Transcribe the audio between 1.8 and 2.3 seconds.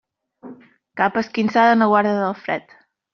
no guarda